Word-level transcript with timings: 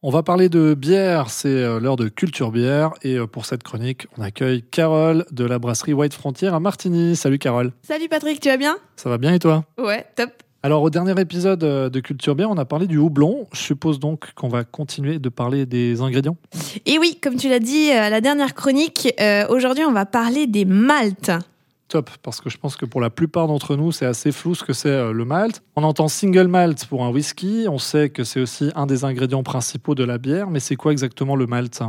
On 0.00 0.10
va 0.10 0.22
parler 0.22 0.48
de 0.48 0.74
bière, 0.74 1.28
c'est 1.28 1.48
euh, 1.48 1.80
l'heure 1.80 1.96
de 1.96 2.06
culture 2.06 2.52
bière 2.52 2.92
et 3.02 3.16
euh, 3.16 3.26
pour 3.26 3.46
cette 3.46 3.64
chronique, 3.64 4.06
on 4.16 4.22
accueille 4.22 4.62
Carole 4.62 5.26
de 5.32 5.44
la 5.44 5.58
brasserie 5.58 5.92
White 5.92 6.14
Frontier 6.14 6.46
à 6.46 6.60
Martigny. 6.60 7.16
Salut 7.16 7.40
Carole. 7.40 7.72
Salut 7.82 8.08
Patrick, 8.08 8.38
tu 8.38 8.48
vas 8.48 8.58
bien? 8.58 8.76
Ça 8.94 9.10
va 9.10 9.18
bien 9.18 9.34
et 9.34 9.40
toi? 9.40 9.64
Ouais, 9.76 10.06
top. 10.14 10.30
Alors 10.62 10.84
au 10.84 10.90
dernier 10.90 11.20
épisode 11.20 11.64
euh, 11.64 11.88
de 11.88 11.98
Culture 11.98 12.36
Bière, 12.36 12.48
on 12.48 12.58
a 12.58 12.64
parlé 12.64 12.86
du 12.86 12.96
houblon. 12.96 13.48
Je 13.52 13.58
suppose 13.58 13.98
donc 13.98 14.32
qu'on 14.34 14.48
va 14.48 14.62
continuer 14.62 15.18
de 15.18 15.28
parler 15.30 15.66
des 15.66 16.00
ingrédients. 16.00 16.36
Et 16.86 17.00
oui, 17.00 17.18
comme 17.20 17.34
tu 17.34 17.48
l'as 17.48 17.58
dit 17.58 17.90
à 17.90 18.08
la 18.08 18.20
dernière 18.20 18.54
chronique, 18.54 19.12
aujourd'hui 19.48 19.82
on 19.84 19.92
va 19.92 20.06
parler 20.06 20.46
des 20.46 20.64
maltes 20.64 21.32
top 21.88 22.10
parce 22.22 22.40
que 22.40 22.50
je 22.50 22.58
pense 22.58 22.76
que 22.76 22.84
pour 22.84 23.00
la 23.00 23.10
plupart 23.10 23.48
d'entre 23.48 23.76
nous, 23.76 23.92
c'est 23.92 24.06
assez 24.06 24.30
flou 24.30 24.54
ce 24.54 24.62
que 24.62 24.72
c'est 24.72 24.88
euh, 24.88 25.12
le 25.12 25.24
malt. 25.24 25.62
On 25.76 25.82
entend 25.82 26.08
single 26.08 26.46
malt 26.46 26.84
pour 26.86 27.04
un 27.04 27.10
whisky, 27.10 27.66
on 27.68 27.78
sait 27.78 28.10
que 28.10 28.24
c'est 28.24 28.40
aussi 28.40 28.70
un 28.76 28.86
des 28.86 29.04
ingrédients 29.04 29.42
principaux 29.42 29.94
de 29.94 30.04
la 30.04 30.18
bière, 30.18 30.50
mais 30.50 30.60
c'est 30.60 30.76
quoi 30.76 30.92
exactement 30.92 31.36
le 31.36 31.46
malt 31.46 31.80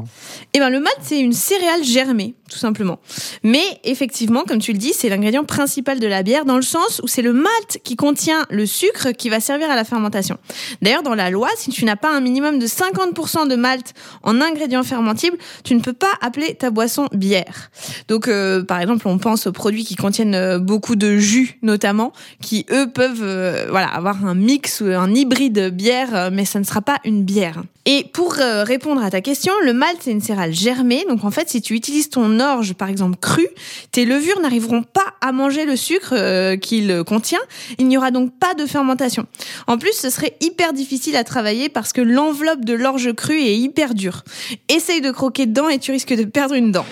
Eh 0.53 0.59
ben 0.59 0.69
le 0.69 0.79
malt 0.79 0.97
c'est 1.01 1.19
une 1.19 1.33
céréale 1.33 1.83
germée, 1.83 2.35
tout 2.49 2.57
simplement. 2.57 2.99
Mais 3.43 3.63
effectivement, 3.83 4.43
comme 4.47 4.59
tu 4.59 4.71
le 4.71 4.77
dis, 4.77 4.93
c'est 4.93 5.09
l'ingrédient 5.09 5.43
principal 5.43 5.99
de 5.99 6.07
la 6.07 6.23
bière 6.23 6.45
dans 6.45 6.55
le 6.55 6.61
sens 6.61 7.01
où 7.03 7.07
c'est 7.07 7.21
le 7.21 7.33
malt 7.33 7.79
qui 7.83 7.95
contient 7.95 8.45
le 8.49 8.65
sucre 8.65 9.11
qui 9.11 9.29
va 9.29 9.39
servir 9.39 9.69
à 9.69 9.75
la 9.75 9.83
fermentation. 9.83 10.37
D'ailleurs, 10.81 11.03
dans 11.03 11.15
la 11.15 11.29
loi, 11.29 11.49
si 11.57 11.71
tu 11.71 11.85
n'as 11.85 11.95
pas 11.95 12.15
un 12.15 12.21
minimum 12.21 12.59
de 12.59 12.67
50% 12.67 13.47
de 13.47 13.55
malt 13.55 13.93
en 14.23 14.41
ingrédient 14.41 14.83
fermentible, 14.83 15.37
tu 15.63 15.75
ne 15.75 15.81
peux 15.81 15.93
pas 15.93 16.11
appeler 16.21 16.55
ta 16.55 16.69
boisson 16.69 17.07
bière. 17.13 17.69
Donc 18.07 18.27
euh, 18.27 18.63
par 18.63 18.79
exemple, 18.79 19.07
on 19.07 19.17
pense 19.17 19.47
aux 19.47 19.51
produits 19.51 19.83
qui 19.89 19.95
contiennent 19.95 20.35
euh, 20.35 20.59
beaucoup 20.59 20.95
de 20.95 21.17
jus 21.17 21.57
notamment, 21.63 22.13
qui 22.43 22.63
eux 22.71 22.91
peuvent 22.91 23.23
euh, 23.23 23.65
voilà 23.71 23.87
avoir 23.87 24.23
un 24.23 24.35
mix 24.35 24.81
ou 24.81 24.85
un 24.85 25.15
hybride 25.15 25.69
bière, 25.73 26.13
euh, 26.13 26.29
mais 26.31 26.45
ça 26.45 26.59
ne 26.59 26.63
sera 26.63 26.83
pas 26.83 26.99
une 27.05 27.23
bière. 27.23 27.63
Et 27.85 28.05
pour 28.13 28.33
répondre 28.33 29.03
à 29.03 29.09
ta 29.09 29.19
question, 29.19 29.51
le 29.63 29.73
malt 29.73 29.97
c'est 30.01 30.11
une 30.11 30.21
céréale 30.21 30.53
germée, 30.53 31.05
donc 31.09 31.23
en 31.23 31.31
fait 31.31 31.49
si 31.49 31.59
tu 31.59 31.73
utilises 31.73 32.09
ton 32.09 32.39
orge 32.39 32.75
par 32.75 32.87
exemple 32.87 33.17
cru, 33.19 33.47
tes 33.91 34.05
levures 34.05 34.39
n'arriveront 34.41 34.83
pas 34.83 35.15
à 35.21 35.31
manger 35.31 35.65
le 35.65 35.75
sucre 35.75 36.55
qu'il 36.57 37.03
contient. 37.03 37.39
Il 37.79 37.87
n'y 37.87 37.97
aura 37.97 38.11
donc 38.11 38.31
pas 38.37 38.53
de 38.53 38.67
fermentation. 38.67 39.25
En 39.65 39.79
plus, 39.79 39.93
ce 39.93 40.11
serait 40.11 40.37
hyper 40.39 40.73
difficile 40.73 41.15
à 41.15 41.23
travailler 41.23 41.67
parce 41.67 41.91
que 41.91 42.01
l'enveloppe 42.01 42.63
de 42.63 42.73
l'orge 42.73 43.11
cru 43.13 43.39
est 43.39 43.57
hyper 43.57 43.95
dure. 43.95 44.23
Essaye 44.67 45.01
de 45.01 45.09
croquer 45.09 45.47
dedans 45.47 45.69
et 45.69 45.79
tu 45.79 45.91
risques 45.91 46.13
de 46.13 46.25
perdre 46.25 46.53
une 46.53 46.71
dent. 46.71 46.85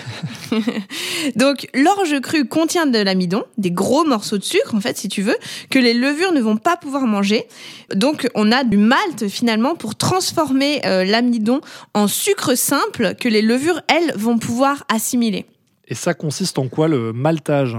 donc 1.36 1.68
l'orge 1.74 2.20
cru 2.22 2.48
contient 2.48 2.87
de 2.88 2.98
l'amidon, 2.98 3.44
des 3.56 3.70
gros 3.70 4.04
morceaux 4.04 4.38
de 4.38 4.44
sucre 4.44 4.74
en 4.74 4.80
fait 4.80 4.96
si 4.96 5.08
tu 5.08 5.22
veux, 5.22 5.36
que 5.70 5.78
les 5.78 5.94
levures 5.94 6.32
ne 6.32 6.40
vont 6.40 6.56
pas 6.56 6.76
pouvoir 6.76 7.06
manger. 7.06 7.46
Donc 7.94 8.28
on 8.34 8.52
a 8.52 8.64
du 8.64 8.76
malt 8.76 9.28
finalement 9.28 9.74
pour 9.74 9.96
transformer 9.96 10.80
euh, 10.84 11.04
l'amidon 11.04 11.60
en 11.94 12.08
sucre 12.08 12.54
simple 12.56 13.14
que 13.14 13.28
les 13.28 13.42
levures 13.42 13.80
elles 13.88 14.12
vont 14.16 14.38
pouvoir 14.38 14.84
assimiler. 14.88 15.46
Et 15.90 15.94
ça 15.94 16.12
consiste 16.12 16.58
en 16.58 16.68
quoi 16.68 16.86
le 16.86 17.14
maltage? 17.14 17.76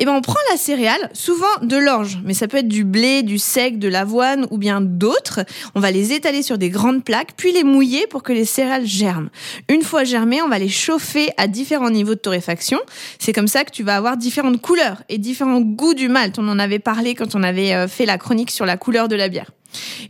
Eh 0.00 0.04
ben 0.04 0.12
on 0.12 0.20
prend 0.20 0.38
la 0.50 0.56
céréale, 0.56 1.10
souvent 1.12 1.46
de 1.62 1.76
l'orge, 1.76 2.18
mais 2.24 2.34
ça 2.34 2.48
peut 2.48 2.58
être 2.58 2.68
du 2.68 2.84
blé, 2.84 3.22
du 3.22 3.38
sec, 3.38 3.78
de 3.78 3.88
l'avoine 3.88 4.46
ou 4.50 4.58
bien 4.58 4.80
d'autres. 4.80 5.40
On 5.76 5.80
va 5.80 5.92
les 5.92 6.12
étaler 6.12 6.42
sur 6.42 6.58
des 6.58 6.70
grandes 6.70 7.04
plaques, 7.04 7.34
puis 7.36 7.52
les 7.52 7.62
mouiller 7.62 8.06
pour 8.08 8.24
que 8.24 8.32
les 8.32 8.44
céréales 8.44 8.86
germent. 8.86 9.30
Une 9.68 9.82
fois 9.82 10.02
germées, 10.02 10.42
on 10.42 10.48
va 10.48 10.58
les 10.58 10.68
chauffer 10.68 11.30
à 11.36 11.46
différents 11.46 11.90
niveaux 11.90 12.14
de 12.14 12.20
torréfaction. 12.20 12.80
C'est 13.20 13.32
comme 13.32 13.48
ça 13.48 13.64
que 13.64 13.70
tu 13.70 13.84
vas 13.84 13.96
avoir 13.96 14.16
différentes 14.16 14.60
couleurs 14.60 15.02
et 15.08 15.18
différents 15.18 15.60
goûts 15.60 15.94
du 15.94 16.08
malt. 16.08 16.38
On 16.38 16.48
en 16.48 16.58
avait 16.58 16.80
parlé 16.80 17.14
quand 17.14 17.36
on 17.36 17.44
avait 17.44 17.74
euh, 17.74 17.86
fait 17.86 18.06
la 18.06 18.18
chronique 18.18 18.50
sur 18.50 18.66
la 18.66 18.76
couleur 18.76 19.06
de 19.06 19.14
la 19.14 19.28
bière. 19.28 19.52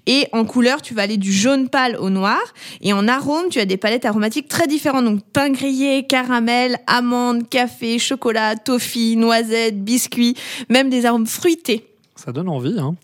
Et 0.07 0.27
en 0.33 0.45
couleur, 0.45 0.83
tu 0.83 0.95
vas 0.95 1.03
aller 1.03 1.17
du 1.17 1.33
jaune 1.33 1.69
pâle 1.69 1.97
au 1.97 2.11
noir. 2.11 2.41
Et 2.81 2.93
en 2.93 3.09
arôme, 3.09 3.49
tu 3.51 3.61
as 3.61 3.65
des 3.65 3.77
palettes 3.77 4.05
aromatiques 4.05 4.49
très 4.49 4.67
différentes. 4.67 5.05
Donc 5.05 5.21
pain 5.33 5.51
grillé, 5.51 6.07
caramel, 6.07 6.79
amande, 6.87 7.49
café, 7.49 7.99
chocolat, 7.99 8.57
toffee, 8.57 9.17
noisette, 9.17 9.83
biscuit, 9.83 10.35
même 10.69 10.91
des 10.91 11.07
arômes 11.07 11.27
fruités. 11.27 11.87
Ça 12.15 12.31
donne 12.31 12.49
envie. 12.49 12.79
Hein. 12.79 12.95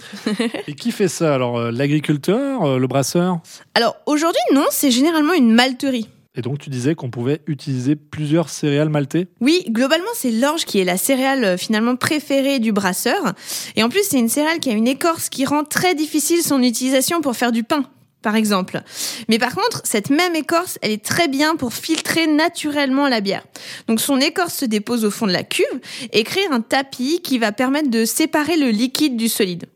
Et 0.68 0.74
qui 0.74 0.92
fait 0.92 1.08
ça 1.08 1.34
Alors, 1.34 1.58
euh, 1.58 1.70
l'agriculteur, 1.72 2.62
euh, 2.64 2.78
le 2.78 2.86
brasseur? 2.86 3.40
Alors, 3.74 3.96
aujourd'hui, 4.06 4.40
non, 4.52 4.66
c'est 4.70 4.90
généralement 4.90 5.32
une 5.32 5.52
malterie. 5.52 6.08
Et 6.38 6.40
donc 6.40 6.58
tu 6.60 6.70
disais 6.70 6.94
qu'on 6.94 7.10
pouvait 7.10 7.42
utiliser 7.48 7.96
plusieurs 7.96 8.48
céréales 8.48 8.90
maltées 8.90 9.26
Oui, 9.40 9.64
globalement 9.70 10.06
c'est 10.14 10.30
l'orge 10.30 10.64
qui 10.64 10.78
est 10.78 10.84
la 10.84 10.96
céréale 10.96 11.44
euh, 11.44 11.56
finalement 11.56 11.96
préférée 11.96 12.60
du 12.60 12.70
brasseur. 12.70 13.34
Et 13.74 13.82
en 13.82 13.88
plus 13.88 14.04
c'est 14.08 14.20
une 14.20 14.28
céréale 14.28 14.60
qui 14.60 14.70
a 14.70 14.72
une 14.72 14.86
écorce 14.86 15.30
qui 15.30 15.44
rend 15.44 15.64
très 15.64 15.96
difficile 15.96 16.40
son 16.42 16.62
utilisation 16.62 17.20
pour 17.20 17.34
faire 17.34 17.50
du 17.50 17.64
pain. 17.64 17.82
Par 18.22 18.34
exemple. 18.34 18.82
Mais 19.28 19.38
par 19.38 19.54
contre, 19.54 19.80
cette 19.84 20.10
même 20.10 20.34
écorce, 20.34 20.76
elle 20.82 20.90
est 20.90 21.04
très 21.04 21.28
bien 21.28 21.54
pour 21.54 21.72
filtrer 21.72 22.26
naturellement 22.26 23.06
la 23.08 23.20
bière. 23.20 23.44
Donc 23.86 24.00
son 24.00 24.20
écorce 24.20 24.54
se 24.54 24.64
dépose 24.64 25.04
au 25.04 25.10
fond 25.10 25.28
de 25.28 25.32
la 25.32 25.44
cuve 25.44 25.64
et 26.12 26.24
crée 26.24 26.46
un 26.50 26.60
tapis 26.60 27.20
qui 27.22 27.38
va 27.38 27.52
permettre 27.52 27.90
de 27.90 28.04
séparer 28.04 28.56
le 28.56 28.70
liquide 28.70 29.16
du 29.16 29.28
solide. 29.28 29.66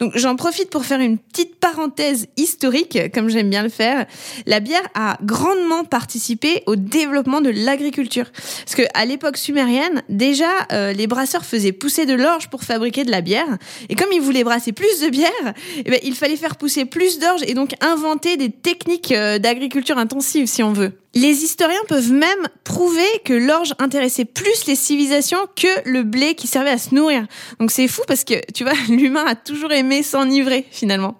Donc 0.00 0.16
j'en 0.16 0.36
profite 0.36 0.70
pour 0.70 0.84
faire 0.84 1.00
une 1.00 1.18
petite 1.18 1.56
parenthèse 1.56 2.26
historique, 2.36 2.98
comme 3.12 3.28
j'aime 3.28 3.50
bien 3.50 3.62
le 3.62 3.68
faire. 3.68 4.06
La 4.46 4.60
bière 4.60 4.86
a 4.94 5.18
grandement 5.22 5.84
participé 5.84 6.62
au 6.66 6.76
développement 6.76 7.40
de 7.40 7.50
l'agriculture. 7.50 8.30
Parce 8.32 8.74
que 8.74 8.82
à 8.94 9.04
l'époque 9.04 9.36
sumérienne, 9.36 10.02
déjà 10.08 10.50
euh, 10.72 10.92
les 10.92 11.06
brasseurs 11.06 11.44
faisaient 11.44 11.72
pousser 11.72 12.06
de 12.06 12.14
l'orge 12.14 12.48
pour 12.48 12.64
fabriquer 12.64 13.04
de 13.04 13.10
la 13.10 13.20
bière. 13.20 13.58
Et 13.88 13.94
comme 13.94 14.12
ils 14.12 14.20
voulaient 14.20 14.44
brasser 14.44 14.72
plus 14.72 15.00
de 15.00 15.08
bière, 15.08 15.54
eh 15.76 15.90
ben, 15.90 16.00
il 16.02 16.14
fallait 16.14 16.36
faire 16.36 16.56
pousser 16.56 16.84
plus 16.84 17.18
d'orge 17.18 17.42
et 17.46 17.54
donc 17.54 17.72
inventer 17.80 18.36
des 18.36 18.50
techniques 18.50 19.12
euh, 19.12 19.38
d'agriculture 19.38 19.98
intensive, 19.98 20.46
si 20.46 20.62
on 20.62 20.72
veut. 20.72 20.92
Les 21.20 21.42
historiens 21.42 21.82
peuvent 21.88 22.12
même 22.12 22.46
prouver 22.62 23.08
que 23.24 23.32
l'orge 23.32 23.74
intéressait 23.80 24.24
plus 24.24 24.66
les 24.66 24.76
civilisations 24.76 25.38
que 25.56 25.66
le 25.84 26.04
blé 26.04 26.36
qui 26.36 26.46
servait 26.46 26.70
à 26.70 26.78
se 26.78 26.94
nourrir. 26.94 27.26
Donc 27.58 27.72
c'est 27.72 27.88
fou 27.88 28.02
parce 28.06 28.22
que 28.22 28.34
tu 28.54 28.62
vois, 28.62 28.74
l'humain 28.88 29.24
a 29.26 29.34
toujours 29.34 29.72
aimé 29.72 30.04
s'enivrer 30.04 30.64
finalement. 30.70 31.18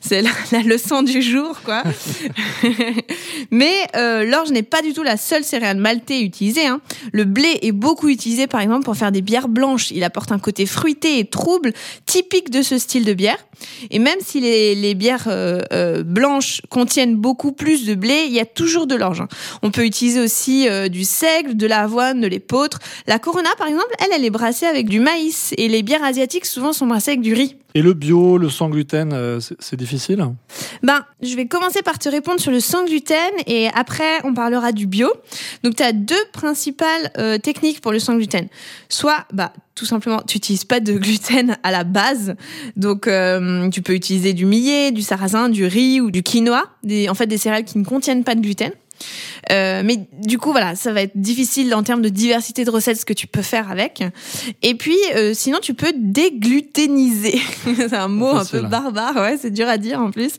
C'est 0.00 0.22
la, 0.22 0.62
leçon 0.62 1.02
du 1.02 1.20
jour, 1.20 1.62
quoi. 1.64 1.82
Mais 3.50 3.74
euh, 3.96 4.24
l'orge 4.24 4.52
n'est 4.52 4.62
pas 4.62 4.82
du 4.82 4.92
tout 4.92 5.02
la 5.02 5.16
seule 5.16 5.42
céréale 5.42 5.78
maltée 5.78 6.22
utilisée. 6.22 6.68
Hein. 6.68 6.80
Le 7.12 7.24
blé 7.24 7.58
est 7.62 7.72
beaucoup 7.72 8.08
utilisé 8.08 8.46
par 8.46 8.60
exemple 8.60 8.84
pour 8.84 8.96
faire 8.96 9.10
des 9.10 9.22
bières 9.22 9.48
blanches. 9.48 9.90
Il 9.90 10.04
apporte 10.04 10.30
un 10.30 10.38
côté 10.38 10.64
fruité 10.64 11.18
et 11.18 11.24
trouble 11.24 11.72
typique 12.10 12.50
de 12.50 12.60
ce 12.62 12.76
style 12.76 13.04
de 13.04 13.12
bière. 13.12 13.38
Et 13.92 14.00
même 14.00 14.18
si 14.20 14.40
les, 14.40 14.94
bières 14.94 15.28
euh, 15.28 15.60
euh, 15.72 16.02
blanches 16.02 16.60
contiennent 16.68 17.14
beaucoup 17.14 17.52
plus 17.52 17.86
de 17.86 17.94
blé, 17.94 18.24
il 18.26 18.32
y 18.32 18.40
a 18.40 18.44
toujours 18.44 18.88
de 18.88 18.96
l'orge. 18.96 19.20
Hein. 19.20 19.28
On 19.62 19.70
peut 19.70 19.84
utiliser 19.84 20.18
aussi 20.18 20.68
euh, 20.68 20.88
du 20.88 21.04
seigle, 21.04 21.56
de 21.56 21.66
l'avoine, 21.68 22.20
de 22.20 22.26
l'épeautre. 22.26 22.80
La 23.06 23.20
Corona, 23.20 23.50
par 23.58 23.68
exemple, 23.68 23.94
elle, 24.00 24.08
elle 24.12 24.24
est 24.24 24.30
brassée 24.30 24.66
avec 24.66 24.88
du 24.88 24.98
maïs. 24.98 25.54
Et 25.56 25.68
les 25.68 25.84
bières 25.84 26.02
asiatiques, 26.02 26.46
souvent, 26.46 26.72
sont 26.72 26.88
brassées 26.88 27.12
avec 27.12 27.20
du 27.20 27.32
riz. 27.32 27.56
Et 27.74 27.82
le 27.82 27.92
bio, 27.92 28.38
le 28.38 28.50
sans 28.50 28.68
gluten, 28.68 29.12
euh, 29.12 29.40
c'est 29.40 29.76
difficile 29.76 30.24
Ben, 30.82 31.04
je 31.22 31.34
vais 31.36 31.46
commencer 31.46 31.82
par 31.82 31.98
te 31.98 32.08
répondre 32.08 32.40
sur 32.40 32.50
le 32.50 32.60
sans 32.60 32.84
gluten 32.84 33.30
et 33.46 33.68
après 33.74 34.18
on 34.24 34.34
parlera 34.34 34.72
du 34.72 34.86
bio. 34.86 35.12
Donc 35.62 35.76
tu 35.76 35.82
as 35.82 35.92
deux 35.92 36.24
principales 36.32 37.10
euh, 37.18 37.38
techniques 37.38 37.80
pour 37.80 37.92
le 37.92 37.98
sans 37.98 38.16
gluten. 38.16 38.48
Soit 38.88 39.24
bah 39.32 39.52
tout 39.74 39.86
simplement 39.86 40.22
tu 40.26 40.38
n'utilises 40.38 40.64
pas 40.64 40.80
de 40.80 40.92
gluten 40.98 41.56
à 41.62 41.70
la 41.70 41.84
base. 41.84 42.34
Donc 42.76 43.08
tu 43.72 43.82
peux 43.82 43.94
utiliser 43.94 44.32
du 44.32 44.46
millet, 44.46 44.90
du 44.90 45.02
sarrasin, 45.02 45.48
du 45.48 45.64
riz 45.66 46.00
ou 46.00 46.10
du 46.10 46.22
quinoa, 46.22 46.64
en 47.08 47.14
fait 47.14 47.26
des 47.26 47.38
céréales 47.38 47.64
qui 47.64 47.78
ne 47.78 47.84
contiennent 47.84 48.24
pas 48.24 48.34
de 48.34 48.40
gluten. 48.40 48.72
Euh, 49.50 49.82
mais 49.84 50.06
du 50.12 50.38
coup, 50.38 50.52
voilà, 50.52 50.74
ça 50.76 50.92
va 50.92 51.02
être 51.02 51.16
difficile 51.16 51.74
en 51.74 51.82
termes 51.82 52.02
de 52.02 52.08
diversité 52.08 52.64
de 52.64 52.70
recettes 52.70 52.98
ce 52.98 53.04
que 53.04 53.12
tu 53.12 53.26
peux 53.26 53.42
faire 53.42 53.70
avec. 53.70 54.02
Et 54.62 54.74
puis, 54.74 54.96
euh, 55.14 55.32
sinon, 55.34 55.58
tu 55.60 55.74
peux 55.74 55.92
dégluténiser. 55.96 57.40
c'est 57.76 57.92
un 57.92 58.08
mot 58.08 58.30
un 58.30 58.44
peu 58.44 58.60
barbare, 58.60 59.16
ouais, 59.16 59.38
c'est 59.40 59.50
dur 59.50 59.68
à 59.68 59.78
dire 59.78 60.00
en 60.00 60.10
plus. 60.10 60.32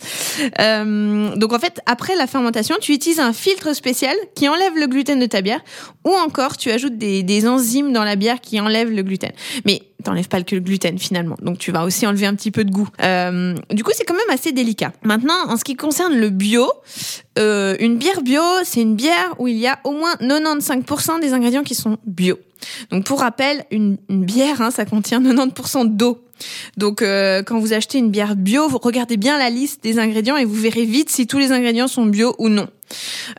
Euh, 0.59 1.35
donc 1.35 1.53
en 1.53 1.59
fait, 1.59 1.81
après 1.85 2.15
la 2.15 2.27
fermentation, 2.27 2.75
tu 2.79 2.93
utilises 2.93 3.19
un 3.19 3.33
filtre 3.33 3.73
spécial 3.73 4.15
qui 4.35 4.47
enlève 4.47 4.75
le 4.75 4.87
gluten 4.87 5.19
de 5.19 5.25
ta 5.25 5.41
bière, 5.41 5.61
ou 6.05 6.11
encore 6.11 6.57
tu 6.57 6.71
ajoutes 6.71 6.97
des, 6.97 7.23
des 7.23 7.47
enzymes 7.47 7.93
dans 7.93 8.03
la 8.03 8.15
bière 8.15 8.41
qui 8.41 8.59
enlèvent 8.59 8.91
le 8.91 9.03
gluten. 9.03 9.31
Mais 9.65 9.81
t'enlèves 10.01 10.27
pas 10.27 10.41
que 10.41 10.55
le 10.55 10.61
gluten 10.61 10.97
finalement. 10.97 11.35
Donc 11.41 11.57
tu 11.57 11.71
vas 11.71 11.83
aussi 11.83 12.05
enlever 12.05 12.25
un 12.25 12.35
petit 12.35 12.51
peu 12.51 12.63
de 12.63 12.71
goût. 12.71 12.87
Euh, 13.01 13.55
du 13.71 13.83
coup, 13.83 13.91
c'est 13.93 14.03
quand 14.03 14.13
même 14.13 14.29
assez 14.29 14.51
délicat. 14.51 14.91
Maintenant, 15.03 15.47
en 15.47 15.57
ce 15.57 15.63
qui 15.63 15.75
concerne 15.75 16.15
le 16.17 16.29
bio, 16.29 16.69
euh, 17.39 17.75
une 17.79 17.97
bière 17.97 18.21
bio, 18.21 18.41
c'est 18.63 18.81
une 18.81 18.95
bière 18.95 19.35
où 19.39 19.47
il 19.47 19.57
y 19.57 19.67
a 19.67 19.79
au 19.83 19.91
moins 19.91 20.15
95% 20.15 21.21
des 21.21 21.33
ingrédients 21.33 21.63
qui 21.63 21.75
sont 21.75 21.97
bio. 22.05 22.37
Donc 22.89 23.05
pour 23.05 23.21
rappel, 23.21 23.65
une, 23.71 23.97
bière, 24.09 24.61
hein, 24.61 24.71
ça 24.71 24.85
contient 24.85 25.21
90% 25.21 25.95
d'eau. 25.95 26.23
Donc 26.77 27.01
euh, 27.01 27.43
quand 27.43 27.59
vous 27.59 27.73
achetez 27.73 27.99
une 27.99 28.09
bière 28.09 28.35
bio, 28.35 28.67
vous 28.67 28.79
regardez 28.79 29.17
bien 29.17 29.37
la 29.37 29.49
liste 29.49 29.83
des 29.83 29.99
ingrédients 29.99 30.37
et 30.37 30.45
vous 30.45 30.55
verrez 30.55 30.85
vite 30.85 31.09
si 31.09 31.27
tous 31.27 31.37
les 31.37 31.51
ingrédients 31.51 31.87
sont 31.87 32.05
bio 32.05 32.35
ou 32.37 32.49
non. 32.49 32.67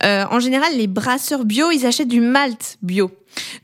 Euh, 0.05 0.25
en 0.31 0.41
général, 0.41 0.77
les 0.77 0.87
brasseurs 0.87 1.45
bio, 1.45 1.71
ils 1.71 1.85
achètent 1.85 2.09
du 2.09 2.21
malt 2.21 2.79
bio. 2.83 3.11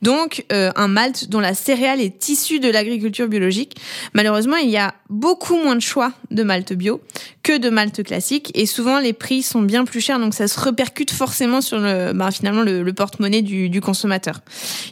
Donc 0.03 0.44
euh, 0.53 0.70
un 0.76 0.88
malt 0.88 1.29
dont 1.29 1.41
la 1.41 1.55
céréale 1.55 2.00
est 2.00 2.29
issue 2.29 2.61
de 2.61 2.70
l'agriculture 2.70 3.29
biologique. 3.29 3.76
Malheureusement, 4.15 4.56
il 4.56 4.70
y 4.70 4.76
a 4.76 4.94
beaucoup 5.11 5.56
moins 5.56 5.76
de 5.76 5.81
choix 5.81 6.12
de 6.31 6.43
malt 6.43 6.73
bio 6.73 7.00
que 7.43 7.56
de 7.56 7.70
malt 7.70 8.03
classique 8.03 8.50
et 8.55 8.67
souvent 8.67 8.99
les 8.99 9.12
prix 9.12 9.43
sont 9.43 9.62
bien 9.62 9.85
plus 9.85 10.00
chers 10.00 10.19
donc 10.19 10.35
ça 10.35 10.49
se 10.49 10.61
répercute 10.61 11.11
forcément 11.11 11.61
sur 11.61 11.79
le 11.79 12.12
bah, 12.12 12.31
finalement 12.31 12.62
le, 12.62 12.82
le 12.82 12.93
porte-monnaie 12.93 13.43
du, 13.43 13.70
du 13.70 13.81
consommateur. 13.81 14.41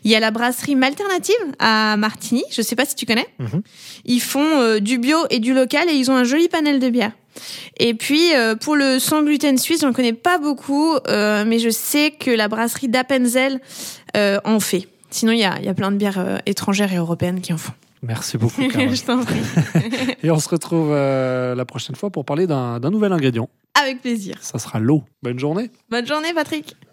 Il 0.05 0.11
y 0.11 0.15
a 0.15 0.21
la 0.21 0.31
brasserie 0.31 0.75
Malternative 0.75 1.35
à 1.59 1.97
Martigny, 1.97 2.45
je 2.51 2.63
sais 2.63 2.77
pas 2.77 2.85
si 2.85 2.95
tu 2.95 3.07
connais. 3.07 3.27
Mhm. 3.39 3.63
Ils 4.05 4.21
font 4.21 4.61
euh, 4.61 4.81
du 4.81 4.99
bio 4.99 5.19
et 5.31 5.39
du 5.39 5.55
local 5.55 5.89
et 5.91 5.95
ils 5.95 6.11
ont 6.11 6.17
un 6.17 6.25
joli 6.25 6.49
panel 6.49 6.81
de 6.81 6.89
bières. 6.89 7.13
Et 7.79 7.95
puis 7.95 8.35
euh, 8.35 8.55
pour 8.57 8.77
le 8.77 8.99
sans 8.99 9.23
gluten 9.23 9.59
suisse, 9.59 9.81
j'en 9.81 9.93
connais 9.93 10.13
pas 10.13 10.39
beaucoup, 10.39 10.95
euh, 11.09 11.45
mais 11.47 11.59
je 11.59 11.71
sais 11.71 12.11
que 12.11 12.31
la 12.31 12.49
brasserie 12.49 12.89
d'Appenzell 12.89 13.61
euh, 14.17 14.39
en 14.45 14.61
fait. 14.61 14.89
Sinon, 15.11 15.33
il 15.33 15.39
y 15.39 15.45
a, 15.45 15.59
il 15.59 15.65
y 15.65 15.69
a 15.69 15.75
plein 15.75 15.93
de 15.93 15.97
bières 15.97 16.41
étrangères 16.47 16.93
et 16.93 16.97
européennes 16.97 17.41
qui 17.41 17.53
en 17.53 17.59
font. 17.59 17.73
Merci 18.03 18.39
beaucoup, 18.39 18.63
je 18.71 19.05
t'en 19.05 19.25
prie. 19.25 19.41
Et 20.23 20.31
on 20.31 20.39
se 20.39 20.49
retrouve 20.49 20.91
euh, 20.93 21.55
la 21.55 21.65
prochaine 21.65 21.97
fois 21.97 22.11
pour 22.11 22.25
parler 22.25 22.47
d'un 22.47 22.79
nouvel 22.91 23.13
ingrédient. 23.13 23.49
Avec 23.75 24.01
plaisir. 24.01 24.37
Ça 24.41 24.59
sera 24.59 24.79
l'eau. 24.79 25.03
Bonne 25.23 25.39
journée. 25.39 25.71
Bonne 25.91 26.07
journée, 26.07 26.33
Patrick. 26.35 26.77